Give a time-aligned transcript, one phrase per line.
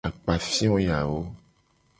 [0.07, 1.19] Akpafio yawo.